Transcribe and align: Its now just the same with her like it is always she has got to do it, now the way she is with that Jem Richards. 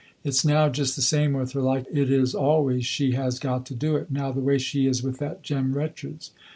Its 0.23 0.43
now 0.43 0.67
just 0.67 0.95
the 0.95 1.01
same 1.03 1.33
with 1.33 1.51
her 1.51 1.61
like 1.61 1.85
it 1.93 2.09
is 2.09 2.33
always 2.33 2.87
she 2.87 3.11
has 3.11 3.37
got 3.37 3.67
to 3.67 3.75
do 3.75 3.95
it, 3.95 4.09
now 4.09 4.31
the 4.31 4.39
way 4.41 4.57
she 4.57 4.87
is 4.87 5.03
with 5.03 5.19
that 5.19 5.43
Jem 5.43 5.73
Richards. 5.73 6.31